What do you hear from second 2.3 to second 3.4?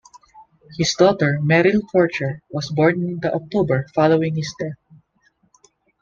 was born in the